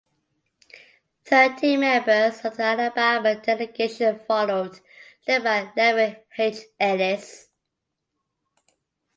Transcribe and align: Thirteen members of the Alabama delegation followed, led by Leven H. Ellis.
Thirteen 1.25 1.81
members 1.81 2.43
of 2.43 2.57
the 2.57 2.63
Alabama 2.63 3.35
delegation 3.35 4.17
followed, 4.27 4.79
led 5.27 5.43
by 5.43 5.71
Leven 5.77 6.15
H. 6.39 6.57
Ellis. 6.79 7.49